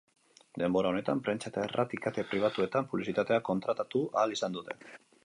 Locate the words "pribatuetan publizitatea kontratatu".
2.31-4.03